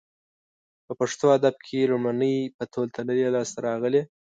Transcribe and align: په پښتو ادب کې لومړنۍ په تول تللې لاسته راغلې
په 0.85 0.91
پښتو 0.99 1.25
ادب 1.37 1.55
کې 1.65 1.89
لومړنۍ 1.91 2.35
په 2.57 2.63
تول 2.71 2.87
تللې 2.95 3.27
لاسته 3.35 3.59
راغلې 3.67 4.01